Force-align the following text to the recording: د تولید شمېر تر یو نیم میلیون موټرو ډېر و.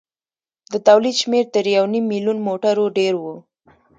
د 0.71 0.73
تولید 0.87 1.15
شمېر 1.21 1.45
تر 1.53 1.65
یو 1.75 1.85
نیم 1.93 2.05
میلیون 2.13 2.37
موټرو 2.47 2.85
ډېر 2.97 3.13
و. 3.17 3.23